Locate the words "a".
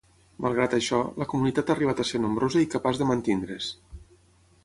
2.03-2.07